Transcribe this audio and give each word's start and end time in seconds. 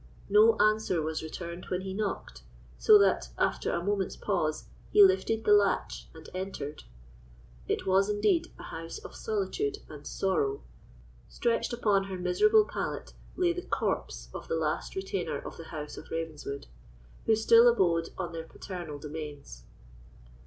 No 0.31 0.57
answer 0.57 0.99
was 0.99 1.21
returned 1.21 1.65
when 1.69 1.81
he 1.81 1.93
knocked, 1.93 2.41
so 2.79 2.97
that, 2.97 3.29
after 3.37 3.71
a 3.71 3.83
moment's 3.83 4.15
pause, 4.15 4.65
he 4.89 5.03
lifted 5.03 5.43
the 5.43 5.53
latch 5.53 6.07
and 6.15 6.27
entered. 6.33 6.85
It 7.67 7.85
was 7.85 8.09
indeed 8.09 8.51
a 8.57 8.63
house 8.63 8.97
of 8.97 9.15
solitude 9.15 9.77
and 9.89 10.07
sorrow. 10.07 10.63
Stretched 11.29 11.71
upon 11.71 12.05
her 12.05 12.17
miserable 12.17 12.65
pallet 12.65 13.13
lay 13.35 13.53
the 13.53 13.61
corpse 13.61 14.29
of 14.33 14.47
the 14.47 14.55
last 14.57 14.95
retainer 14.95 15.37
of 15.37 15.57
the 15.57 15.65
house 15.65 15.97
of 15.97 16.09
Ravenswood 16.09 16.65
who 17.27 17.35
still 17.35 17.67
abode 17.67 18.09
on 18.17 18.31
their 18.31 18.45
paternal 18.47 18.97
domains! 18.97 19.65